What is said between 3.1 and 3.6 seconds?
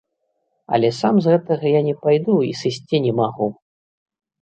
магу.